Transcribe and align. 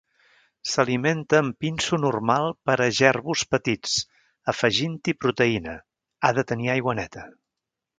S'alimenta 0.69 1.37
amb 1.43 1.57
pinso 1.65 1.99
normal 2.05 2.49
per 2.69 2.79
a 2.87 2.89
jerbus 3.01 3.45
petits 3.53 3.95
afegint-hi 4.57 5.19
proteïna, 5.23 5.81
ha 6.31 6.37
de 6.41 6.51
tenir 6.55 6.77
aigua 6.79 7.03
neta. 7.05 7.33